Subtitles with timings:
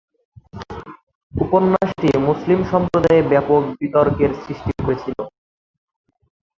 [1.33, 5.17] উপন্যাসটি মুসলিম সম্প্রদায়ে ব্যাপক বিতর্কের সৃষ্টি করেছিল।